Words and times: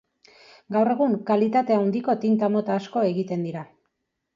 Gaur 0.77 0.91
egun, 0.93 1.13
kalitate 1.29 1.77
handiko 1.83 2.19
tinta 2.27 2.53
mota 2.59 2.83
asko 2.83 3.09
egiten 3.15 3.51
dira. 3.51 3.69